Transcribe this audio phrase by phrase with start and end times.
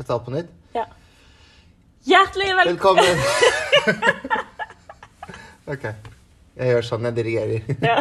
[0.00, 0.46] Vi tar på nytt?
[0.72, 0.86] Ja.
[2.02, 3.04] Hjertelig velkommen.
[3.04, 4.00] Velkommen.
[5.72, 5.84] OK.
[6.56, 7.04] Jeg gjør sånn.
[7.04, 7.68] Jeg dirigerer.
[7.84, 7.98] Ja.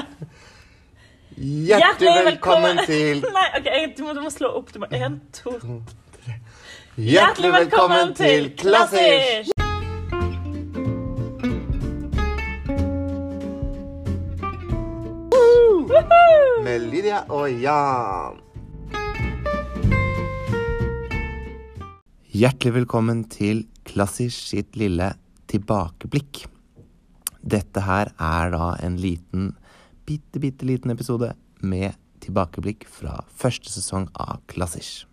[1.36, 4.72] Hjertelig velkommen til Nei, ok, jeg, du, må, du må slå opp.
[4.72, 5.58] Du må, Én, to.
[6.96, 9.52] Hjertelig velkommen til Klassisk!
[16.64, 18.46] Med Lydia og Jan.
[22.30, 25.08] Hjertelig velkommen til Klassisk sitt lille
[25.50, 26.44] tilbakeblikk.
[27.42, 29.48] Dette her er da en liten,
[30.06, 31.32] bitte, bitte liten episode
[31.66, 35.08] med tilbakeblikk fra første sesong av Klassisk.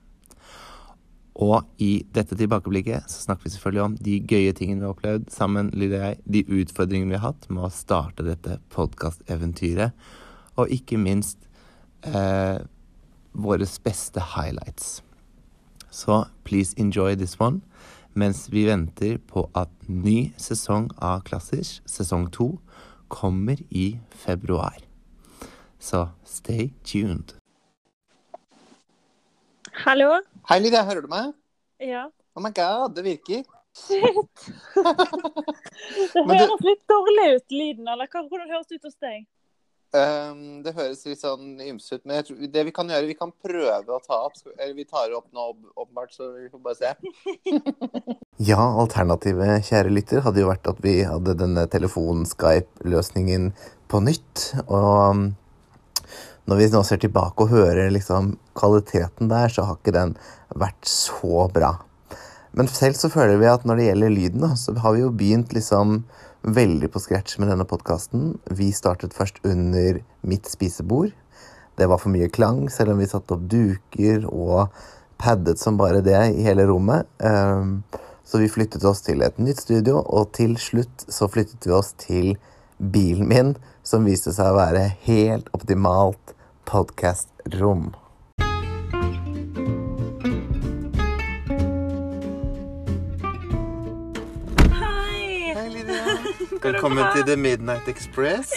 [1.40, 5.32] Og i dette tilbakeblikket så snakker vi selvfølgelig om de gøye tingene vi har opplevd
[5.32, 9.96] sammen, Lydia og jeg, de utfordringene vi har hatt med å starte dette podkasteventyret,
[10.60, 11.48] og ikke minst
[12.04, 12.60] eh,
[13.32, 14.98] våre beste highlights.
[15.90, 17.60] Så please enjoy this one
[18.16, 22.54] mens vi venter på at ny sesong av Klassisk, sesong to,
[23.12, 24.78] kommer i februar.
[25.78, 27.36] Så stay tuned.
[29.84, 30.22] Hallo?
[30.48, 30.80] Hei, Lydia.
[30.88, 31.34] Hører du meg?
[31.84, 32.06] Ja.
[32.34, 33.44] Oh my god, det virker.
[33.76, 34.46] Shit.
[36.16, 37.88] Det høres litt dårlig ut, lyden.
[37.92, 39.26] Eller hvordan høres det ut hos deg?
[39.94, 43.16] Um, det høres litt sånn ymse ut, men jeg tror, det vi kan gjøre, vi
[43.16, 44.34] kan prøve å ta opp.
[44.58, 46.90] Eller vi tar opp nå, åp- åpenbart, så vi får bare se.
[48.50, 53.50] ja, alternativet, kjære lytter, hadde jo vært at vi hadde denne telefon-Skype-løsningen
[53.88, 54.50] på nytt.
[54.66, 55.24] Og um,
[56.50, 60.16] når vi nå ser tilbake og hører liksom kvaliteten der, så har ikke den
[60.54, 61.76] vært så bra.
[62.56, 65.52] Men selv så føler vi at når det gjelder lyden, så har vi jo begynt
[65.52, 65.98] liksom
[66.46, 68.36] veldig på scratch med denne podkasten.
[68.54, 71.10] Vi startet først under mitt spisebord.
[71.76, 74.70] Det var for mye klang, selv om vi satte opp duker og
[75.20, 77.08] paddet som bare det i hele rommet.
[77.20, 77.82] Ehm,
[78.26, 81.92] Så vi flyttet oss til et nytt studio, og til slutt så flyttet vi oss
[81.92, 82.36] til
[82.82, 86.34] bilen min, som viste seg å være helt optimalt
[86.66, 87.94] podkastrom.
[96.62, 98.50] Velkommen til The Midnight Express.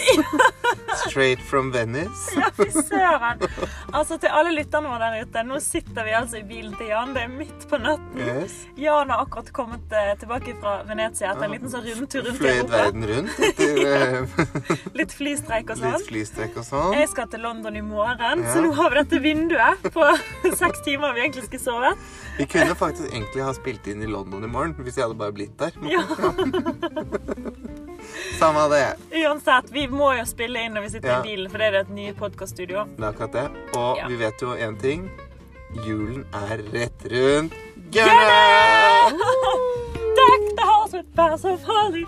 [1.06, 2.32] Straight from Venice.
[2.36, 3.40] Ja, fy søren.
[3.94, 7.14] Altså, til alle lytterne våre der ute, nå sitter vi altså i bilen til Jan.
[7.14, 8.20] Det er midt på natten.
[8.20, 8.56] Yes.
[8.78, 12.50] Jan har akkurat kommet eh, tilbake fra Venezia etter en liten sånn rundtur rundt i
[12.52, 12.72] Europa.
[12.74, 14.18] verden rundt etter eh,
[15.00, 15.94] Litt flystreik og sånn.
[15.96, 16.96] litt flystreik og sånn.
[16.98, 18.52] Jeg skal til London i morgen, Ja.
[18.54, 20.10] så nå har vi dette vinduet på
[20.62, 21.94] seks timer vi egentlig skulle sove.
[22.40, 25.34] Vi kunne faktisk egentlig ha spilt inn i London i morgen hvis jeg hadde bare
[25.36, 25.76] blitt der.
[25.90, 26.04] Ja,
[28.38, 28.96] Samme det.
[29.24, 31.18] Uansett, vi må jo spille inn når vi sitter Ja.
[31.20, 32.86] i bilen, for det er et nye podkaststudio.
[32.96, 33.46] Det er akkurat det.
[33.76, 34.06] Og Ja.
[34.08, 35.10] vi vet jo én ting.
[35.86, 37.52] Julen er rett rundt
[37.92, 39.20] hjørnet!
[40.16, 42.04] Deck the house with boughs of holly.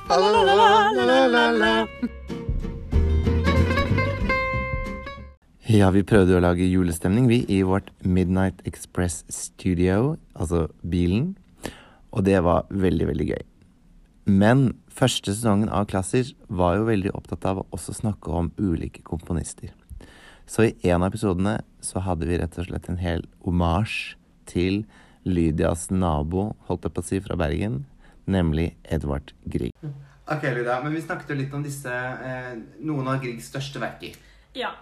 [5.72, 11.36] Ja, vi prøvde å lage julestemning, vi, i vårt Midnight Express Studio, altså bilen.
[12.12, 13.42] Og det var veldig, veldig gøy.
[14.24, 19.02] Men første sesongen av Klassisk var jo veldig opptatt av å også snakke om ulike
[19.02, 19.72] komponister.
[20.46, 24.14] Så i en av episodene så hadde vi rett og slett en hel omasj
[24.46, 24.84] til
[25.26, 27.82] Lydias nabo, holdt jeg på å si, fra Bergen,
[28.30, 29.74] nemlig Edvard Grieg.
[30.30, 34.14] Ok, Lydia, men vi snakket jo litt om disse, eh, noen av Griegs største verker.
[34.54, 34.74] Ja.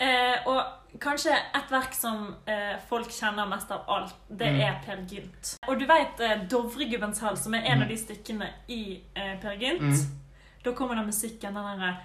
[0.00, 0.64] Eh, og
[1.00, 4.60] kanskje et verk som eh, folk kjenner mest av alt, det Mm.
[4.60, 5.56] er Per Gynt.
[5.68, 7.82] Og du vet eh, Dovregubbens hall, som er en Mm.
[7.82, 9.80] av de stykkene i eh, Per Gynt.
[9.82, 10.18] Mm.
[10.64, 11.96] Da kommer den musikken, den derre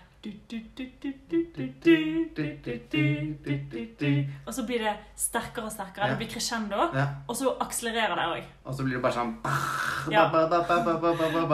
[4.48, 6.10] og så blir det sterkere og sterkere.
[6.14, 6.86] Det blir crescendo.
[7.28, 8.44] Og så akselererer det òg.
[8.64, 9.34] Og så blir det bare sånn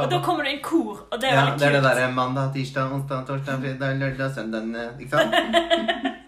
[0.04, 1.60] Og da kommer det en kor, og det er veldig kult.
[1.64, 4.64] Det er det derre mandag, tirsdag, onsdag, torsdag, fredag, lørdag, søndag
[5.00, 5.34] Ikke sant?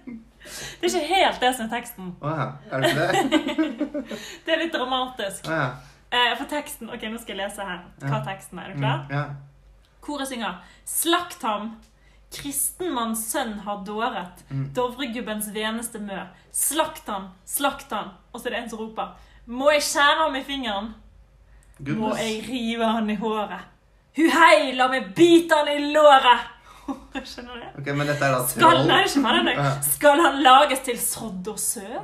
[0.82, 2.06] Det er ikke helt det som er teksten.
[2.26, 2.40] Åh,
[2.72, 3.10] er det det?
[4.46, 5.46] det er litt dramatisk.
[6.12, 8.66] Eh, for teksten Ok, nå skal jeg lese her hva teksten er.
[8.66, 9.06] Er du mm, klar?
[9.14, 9.24] Ja.
[10.02, 11.70] Koret synger 'Slakt ham'
[12.32, 14.70] kristenmanns sønn har dåret, Mm.
[14.74, 16.20] Dovregubbens veneste mø.
[16.52, 18.12] Slakt han, slakt han.
[18.34, 19.12] Og så er det en som roper
[19.48, 20.94] Må jeg skjære ham i fingeren?
[21.80, 23.68] Må jeg rive han i håret?
[24.16, 26.50] Hu hei, la meg bite han i låret!
[27.32, 27.70] Skjønner du det?
[27.80, 29.68] Ok, men dette er da Skal, nei, det.
[29.88, 32.02] Skal han lages til sodd og sø?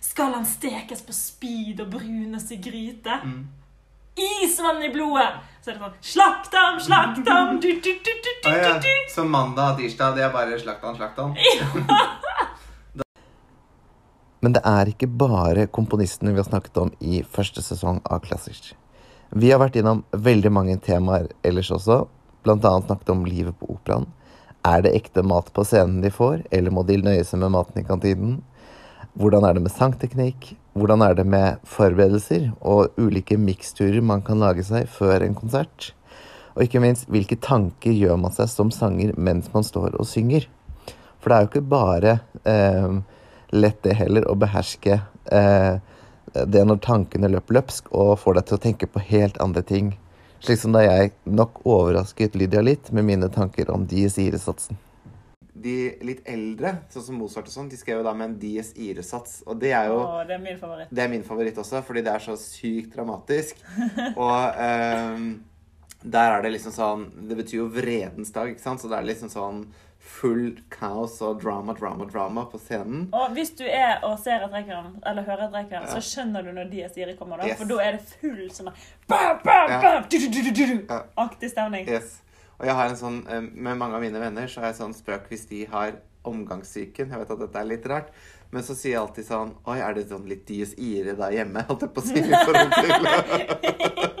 [0.00, 3.18] Skal han stekes på spyd og brunes i gryte?
[3.24, 3.48] Mm.
[4.42, 5.30] Isvann i blodet!
[5.60, 7.58] Så er det sånn Slakt ham, slakt ham!
[7.60, 8.78] Du, du, du, du, du, ja.
[8.80, 9.08] du, du.
[9.12, 11.34] Så mandag og tirsdag, det er bare slakt ham, slakt han?
[14.40, 18.70] Men det er ikke bare komponistene vi har snakket om i første sesong av Klassisk.
[19.36, 22.06] Vi har vært innom veldig mange temaer ellers også,
[22.48, 24.08] annet snakket om livet på operaen.
[24.64, 27.82] Er det ekte mat på scenen de får, eller må de nøye seg med maten
[27.82, 28.40] i kantinen?
[29.20, 30.46] Hvordan er det med sangteknikk?
[30.72, 35.90] Hvordan er det med forberedelser og ulike miksturer man kan lage seg før en konsert?
[36.54, 40.48] Og ikke minst, hvilke tanker gjør man seg som sanger mens man står og synger?
[41.20, 42.16] For det er jo ikke bare
[42.48, 42.96] eh,
[43.52, 45.74] lett det heller å beherske eh,
[46.32, 49.98] det når tankene løper løpsk og får deg til å tenke på helt andre ting.
[50.40, 54.80] Slik som da jeg nok overrasket Lydia litt med mine tanker om dies ire-satsen.
[55.60, 55.74] De
[56.06, 59.42] litt eldre, sånn som Mozart og sånn, de skrev jo da med en dies ire-sats.
[59.46, 60.88] Og det er jo Åh, det er min favoritt.
[60.94, 63.60] Det er min favoritt også, fordi det er så sykt dramatisk.
[64.16, 65.30] Og um,
[66.00, 68.80] der er det liksom sånn Det betyr jo vredens dag, ikke sant?
[68.80, 69.64] Så det er liksom sånn
[70.00, 73.02] full kaos og drama, drama, drama på scenen.
[73.12, 76.54] Og hvis du er og ser et requiem, eller hører et requiem, så skjønner du
[76.56, 77.36] når Dias Ire kommer.
[77.36, 77.58] da, Yes.
[77.60, 78.72] For da er det full sånn
[79.06, 79.80] bam, bam, Ja.
[79.84, 81.02] bam, du, du, du, du, du, Ja.
[81.20, 81.86] aktig stemning.
[81.86, 82.22] Yes.
[82.60, 84.92] Og jeg har en sånn, eh, med mange av mine venner så har jeg sånn
[84.96, 85.92] spøk hvis de har
[86.28, 87.08] omgangssyken.
[87.08, 88.08] Jeg vet at dette er litt rart,
[88.52, 91.64] men så sier jeg alltid sånn Oi, er det sånn litt dies ire der hjemme?
[91.70, 92.20] Holdt jeg på å si.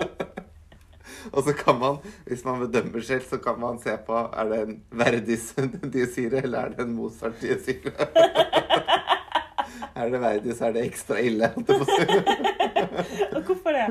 [1.30, 4.58] Og så kan man, hvis man bedømmer selv, så kan man se på er det
[4.64, 5.44] en Verdis
[5.92, 7.92] dies ire, eller er det en Mozart dies ire?
[10.00, 11.48] Er det Verdis, er det ekstra ille.
[11.52, 12.04] holdt jeg på å si.
[13.36, 13.86] Og hvorfor det?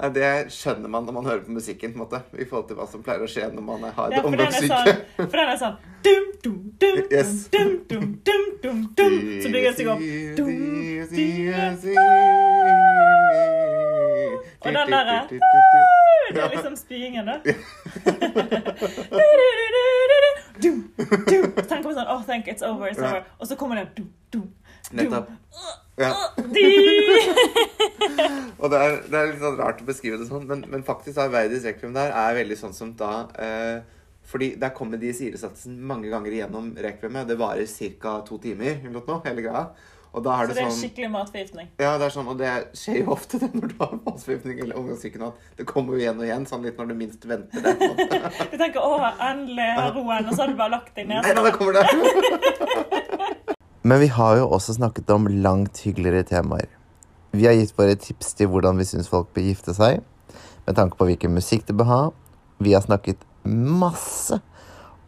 [0.00, 2.76] Nei, Det skjønner man når man hører på musikken, på en måte, i forhold til
[2.80, 4.68] hva som pleier å skje når man har Ja, den omgangssyke.
[4.70, 5.76] sånn, for den er sånn
[6.06, 7.48] dum, dum, dum, Yes.
[7.52, 10.00] dum, dum, dum, dum, dum, Så blir det seg opp
[10.36, 10.50] dum,
[14.60, 15.18] Og den derre
[16.30, 17.36] Det er liksom spyingen, da.
[20.60, 21.46] Dum, dum.
[21.56, 23.22] Så tenker man sånn Oh, thank it's over, it's over.
[23.40, 24.42] Og så kommer det dum, dum,
[24.92, 24.98] dum.
[24.98, 25.30] Nettopp.
[26.00, 26.10] Ja.
[28.60, 31.20] Og det er, det er litt sånn rart å beskrive det sånn, men, men faktisk
[31.22, 33.78] er Verdis Requiem der er veldig sånn som da eh,
[34.28, 37.26] Fordi der kommer de siresatsen mange ganger igjennom Requiemet.
[37.26, 37.66] Det varer
[37.98, 38.20] ca.
[38.26, 39.64] to timer, eller noe, hele greia.
[40.10, 41.68] Og da Så er det det er sånn skikkelig matforgiftning.
[41.78, 44.80] Ja, det er sånn, og det skjer jo ofte det når du har matforgiftning eller
[44.80, 47.74] ungdomssyken, at det kommer jo igjen og igjen, sånn litt når du minst venter det.
[48.52, 51.22] Du tenker 'Å, endelig har roen', og så har du bare lagt deg ned.
[51.26, 51.86] Nei, nå kommer det!
[53.90, 56.68] Men vi har jo også snakket om langt hyggeligere temaer.
[57.30, 60.00] Vi har gitt våre tips til hvordan vi syns folk bør gifte seg,
[60.66, 62.02] med tanke på hvilken musikk de bør ha.
[62.58, 64.40] Vi har snakket masse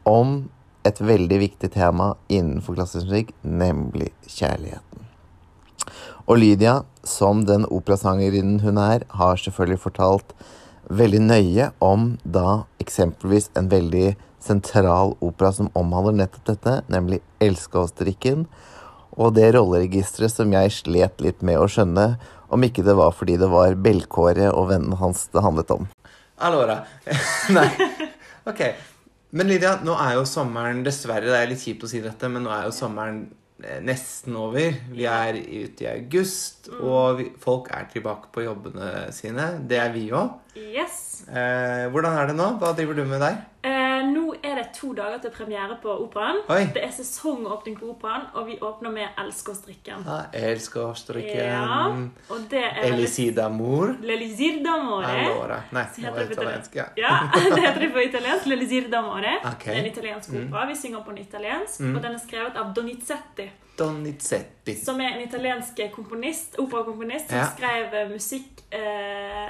[0.08, 0.44] om
[0.86, 5.06] et veldig viktig tema innenfor klassisk musikk, nemlig kjærligheten.
[6.30, 10.34] Og Lydia, som den operasangerinnen hun er, har selvfølgelig fortalt
[10.90, 18.46] veldig nøye om da eksempelvis en veldig sentral opera som omhandler nettopp dette, nemlig Elskåsdrikken,
[19.16, 22.14] og det rolleregisteret som jeg slet litt med å skjønne,
[22.52, 25.86] om ikke det var fordi det var Belkåret og vennen hans det handlet om.
[26.42, 26.82] Allora.
[27.56, 27.68] Nei.
[28.48, 28.64] Ok.
[29.32, 32.44] Men Lydia, nå er jo sommeren Dessverre, det er litt kjipt å si dette, men
[32.44, 33.22] nå er jo sommeren
[33.64, 34.74] eh, nesten over.
[34.92, 39.54] Vi er ute i august, og vi, folk er tilbake på jobbene sine.
[39.64, 40.34] Det er vi òg.
[40.60, 41.22] Yes.
[41.30, 42.50] Eh, hvordan er det nå?
[42.60, 43.40] Hva driver du med der?
[43.64, 46.42] Eh, nå er det to dager til premiere på operaen.
[46.74, 49.96] Det er sesongåpning på operaen, og vi åpner med Elsker å strikke
[51.36, 51.86] Ja,
[52.30, 52.92] og det er.
[54.02, 55.08] L'Elisir d'amore.
[55.12, 55.60] Allora.
[55.72, 56.76] Nei, det var italiensk.
[56.76, 56.86] Ja.
[56.96, 57.14] Ja,
[57.54, 58.46] det heter det på italiensk.
[58.50, 59.34] L'Elisir d'amore.
[59.52, 59.64] Ok.
[59.66, 60.66] Det er en italiensk opera.
[60.68, 64.74] Vi synger på en italiensk, og den er skrevet av Donizetti, Donizetti.
[64.84, 67.46] som er en italiensk komponist, operakomponist, som Ja.
[67.56, 69.48] skrev eh, musikk eh,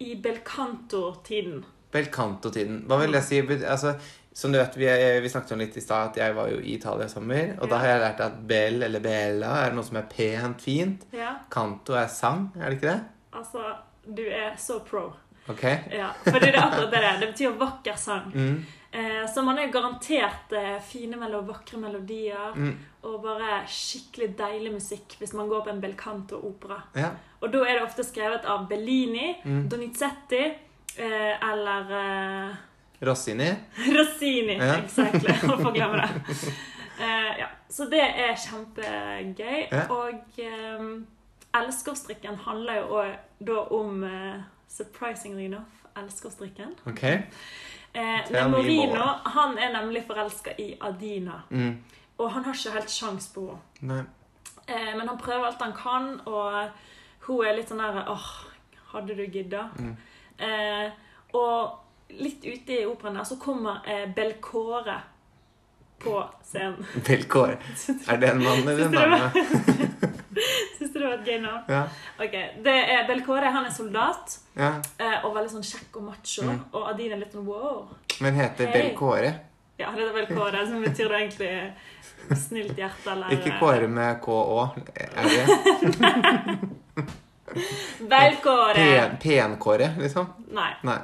[0.00, 1.64] i belcanto-tiden.
[1.92, 2.84] Belcanto-tiden.
[2.86, 3.38] Hva vil jeg si?
[3.66, 3.94] Altså,
[4.32, 4.86] som du vet, vi,
[5.20, 7.56] vi snakket om litt i stad at jeg var jo i Italia i sommer.
[7.60, 11.06] Og da har jeg lært at bell eller bella er noe som er pent, fint.
[11.12, 13.00] Ja, Canto er sang, er det ikke det?
[13.32, 13.64] altså,
[14.06, 15.08] du er så pro.
[15.48, 15.62] Ok.
[15.92, 17.18] Ja, for det er akkurat det der.
[17.20, 18.30] Det betyr vakker sang.
[18.34, 18.60] Mm.
[18.92, 22.72] Eh, så man er garantert eh, fine mellom vakre melodier Mm.
[23.06, 26.80] og bare skikkelig deilig musikk hvis man går på en belcanto-opera.
[26.98, 27.10] Ja.
[27.40, 29.68] Og da er det ofte skrevet av Bellini, Mm.
[29.70, 32.56] Donizetti eh, eller eh,
[33.06, 33.48] Rossini.
[33.96, 34.56] Rossini.
[34.58, 34.76] Ja.
[34.82, 35.34] Exactly.
[35.48, 36.10] Hvorfor glemme det?
[37.00, 37.46] Uh, ja.
[37.70, 39.66] Så det er kjempegøy.
[39.70, 39.86] Ja.
[39.88, 40.20] Og
[40.80, 41.06] um,
[41.54, 43.04] Elskerstrikken handler jo
[43.46, 46.76] da om uh, Surprisingly enough, Elskerstrikken.
[46.86, 47.02] Ok.
[47.94, 51.42] Uh, men Morino han er nemlig forelska i Adina.
[51.50, 51.78] Mm.
[52.18, 53.48] Og han har ikke helt sjans på
[53.80, 54.04] henne.
[54.70, 56.68] Eh, men han prøver alt han kan, og
[57.26, 58.26] hun er litt sånn der Åh,
[58.92, 59.66] hadde du gidda?
[59.78, 59.94] Mm.
[60.46, 60.92] Eh,
[61.38, 61.78] og
[62.18, 64.98] litt ute i operaen der så kommer eh, Belkåre
[66.00, 66.86] på scenen.
[67.06, 67.58] Belkåre.
[68.08, 69.30] Er det en mann eller en dame?
[70.78, 71.64] Syns du det var et gøy navn?
[71.68, 71.82] Ja.
[72.22, 74.72] Ok, det er Belkåre han er soldat ja.
[74.96, 76.46] eh, og veldig sånn kjekk og macho.
[76.48, 76.60] Mm.
[76.72, 77.88] Og Adine er litt sånn wow.
[78.24, 78.92] Men heter hey.
[78.94, 79.30] Bell
[79.80, 84.68] Ja, det er Belkåre, som betyr det egentlig snilt hjerte, eller Ikke Kåre med KÅ,
[84.94, 85.44] er det?
[88.10, 88.74] Belkåre!
[88.74, 90.26] Pen- Pen-Kåre, liksom?
[90.54, 90.72] Nei.
[90.86, 90.98] Nei.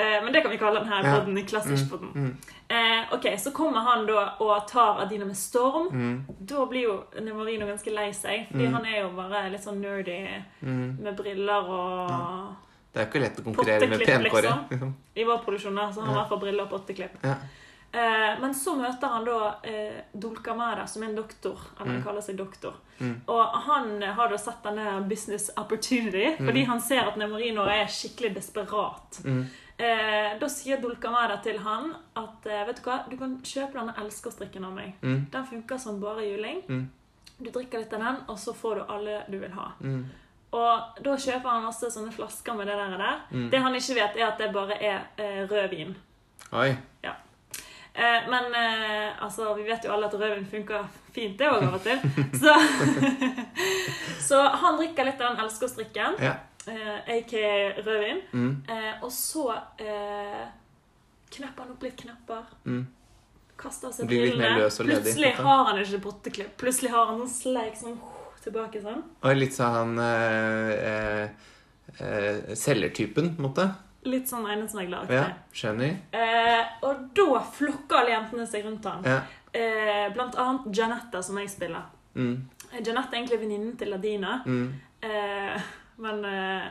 [0.00, 1.40] Eh, men det kan vi kalle den her podden.
[1.46, 2.12] Klassisk podden.
[2.14, 2.36] Mm,
[2.70, 5.88] Eh, ok, Så kommer han da og tar Adina med storm.
[5.90, 8.72] mm, Da blir jo Nemarino ganske lei seg, fordi Mm.
[8.74, 10.28] han er jo bare litt sånn nerdy
[10.62, 10.98] mm.
[11.02, 12.54] med briller og
[12.92, 14.70] Det er jo ikke lett å konkurrere med penkåret.
[14.70, 14.94] Liksom.
[15.16, 16.18] I vår produksjon så har han i Ja.
[16.20, 17.18] hvert fall briller og potteklipp.
[17.24, 17.34] Ja.
[17.92, 21.58] Eh, men så møter han da eh, Dulcamara, som er en doktor.
[21.80, 22.04] Eller han Mm.
[22.04, 22.74] kaller seg doktor.
[23.00, 23.16] Mm.
[23.26, 28.34] Og han har da sett denne business opportunity, fordi han ser at Nemorino er skikkelig
[28.34, 29.20] desperat.
[29.24, 29.46] Mm.
[29.78, 33.94] Eh, da sier Dulcamara til han at eh, vet du hva, du kan kjøpe denne
[33.98, 34.92] elskerstrikken av meg.
[35.02, 35.26] Mm.
[35.32, 36.62] Den funker som bare juling.
[36.68, 36.90] Mm.
[37.40, 39.70] Du drikker litt av den, og så får du alle du vil ha.
[39.80, 40.04] Mm.
[40.52, 42.96] Og da kjøper han masse sånne flasker med det der.
[42.98, 43.20] der.
[43.32, 43.50] Mm.
[43.50, 45.96] Det han ikke vet, er at det bare er eh, rødvin.
[46.52, 46.76] Oi.
[47.94, 51.74] Eh, men eh, altså, vi vet jo alle at rødvin funker fint, det òg av
[51.74, 51.98] og til.
[52.42, 52.54] Så,
[54.28, 56.36] så han drikker litt av den elskerstrikken, Ja.
[56.70, 57.42] eh, aka
[57.82, 58.22] rødvin.
[58.32, 58.52] Mm.
[58.68, 59.48] Eh, og så
[59.82, 60.46] eh,
[61.34, 62.46] knepper han opp litt knapper.
[62.64, 62.86] Mm.
[63.60, 64.70] Kaster seg til det, brillene.
[64.70, 66.54] Plutselig har han ikke botteklipp.
[66.62, 67.98] Plutselig har han sånn sleik sånn
[68.40, 69.02] tilbake sånn.
[69.20, 71.26] Og litt sånn eh,
[72.00, 73.66] eh, selgertypen, på en måte.
[74.08, 75.10] Litt sånn Einesnegler.
[75.12, 75.96] Ja, skjønner.
[76.16, 79.04] Eh, og da flokker alle jentene seg rundt han.
[79.04, 79.18] Ja.
[79.52, 81.82] Eh, blant annet Janetta, som jeg spiller.
[82.14, 82.38] Mm.
[82.80, 84.38] Janette er egentlig venninnen til Ladina.
[84.46, 84.72] Mm.
[85.02, 85.68] Eh,
[86.00, 86.70] men eh,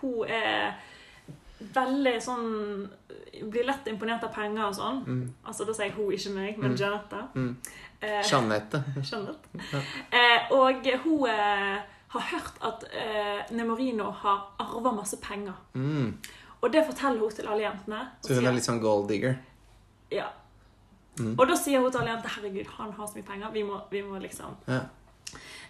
[0.00, 0.72] hun er
[1.60, 2.88] veldig sånn
[3.50, 4.98] Blir lett imponert av penger og sånn.
[5.06, 5.22] Mm.
[5.46, 6.76] Altså Da sier jeg hun, ikke meg, men Mm.
[6.80, 7.20] Janetta.
[7.34, 7.56] Mm.
[8.00, 8.80] Eh, Jeanette.
[9.72, 9.80] Ja.
[10.10, 15.54] Eh, og hun eh, har hørt at eh, Nemorino har arva masse penger.
[15.74, 16.16] Mm.
[16.62, 18.00] Og det forteller hun til alle jentene.
[18.20, 19.38] Så hun er litt sånn gold digger.
[20.12, 20.26] Ja.
[21.18, 21.34] Mm.
[21.38, 23.50] Og da sier hun til alle jenter herregud, han har så mye penger.
[23.54, 24.80] Vi må, vi må liksom Ja.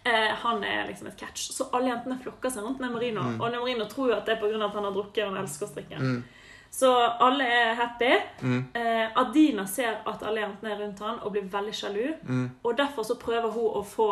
[0.04, 1.50] eh, Han er liksom et catch.
[1.52, 3.22] Så alle jentene flokker seg rundt Nemorino.
[3.22, 3.40] Mm.
[3.40, 4.64] Og Nemorino tror jo at det er pga.
[4.64, 5.98] at han har drukket og elsker å strikke.
[5.98, 6.22] Mm.
[6.70, 8.12] Så alle er happy.
[8.42, 8.64] Mm.
[8.74, 12.14] Eh, Adina ser at alle jentene er rundt han og blir veldig sjalu.
[12.24, 12.50] Mm.
[12.64, 14.10] Og derfor så prøver hun å få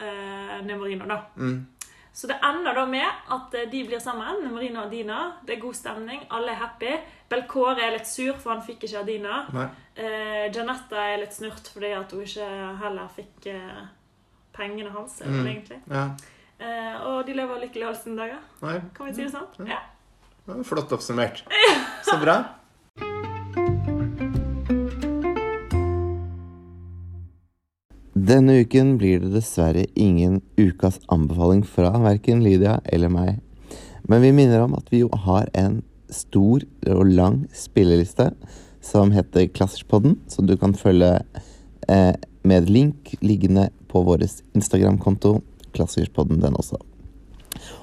[0.00, 1.20] eh, Nemorino, da.
[2.12, 5.20] Så det ender da med at eh, de blir sammen, Marina og Adina.
[5.46, 6.92] Det er god stemning, alle er happy.
[7.32, 9.38] Belkåre er litt sur, for han fikk ikke Adina.
[9.94, 12.50] Eh, Janetta er litt snurt fordi at hun ikke
[12.82, 13.82] heller fikk eh,
[14.52, 15.20] pengene hans.
[15.24, 15.46] Mm.
[15.46, 15.80] egentlig.
[15.88, 16.06] Ja.
[16.62, 18.42] Eh, og de lever lykkelig alle sine dager.
[18.62, 18.78] Nei.
[18.94, 19.68] Kan vi si det sånn?
[19.72, 19.80] Ja.
[20.46, 20.58] Ja.
[20.66, 21.44] Flott oppsummert.
[22.04, 22.40] Så bra.
[28.32, 33.42] Denne uken blir det dessverre ingen ukas anbefaling fra verken Lydia eller meg.
[34.08, 38.30] Men vi minner om at vi jo har en stor og lang spilleliste
[38.80, 41.18] som heter Klasserspodden, som du kan følge
[41.92, 42.14] eh,
[42.48, 44.24] med link liggende på vår
[44.56, 45.42] Instagram-konto.
[45.76, 46.80] Klasserspodden, den også.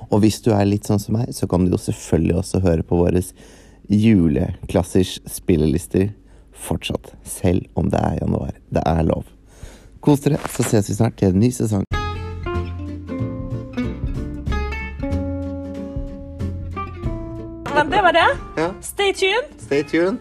[0.10, 2.88] Og hvis du er litt sånn som meg, så kan du jo selvfølgelig også høre
[2.89, 3.22] på våre
[3.86, 6.15] juleklassers spillelister
[6.58, 7.13] fortsatt.
[7.22, 8.56] Selv om det er januar.
[8.74, 9.29] Det er lov.
[10.00, 11.84] Kos dere, så ses vi snart til en ny sesong.
[17.75, 18.29] Men det var det.
[18.58, 18.72] Ja.
[18.82, 19.51] Stay tuned.
[19.60, 20.18] Stay tuned.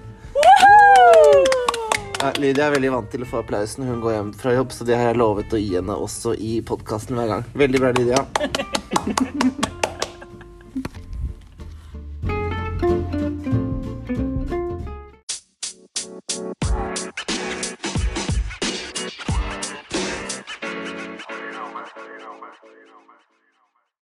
[2.20, 4.74] Ja, Lydia er veldig vant til å få applaus når hun går hjem fra jobb,
[4.74, 7.48] så det har jeg lovet å gi henne også i podkasten hver gang.
[7.62, 9.67] Veldig bra, Lydia.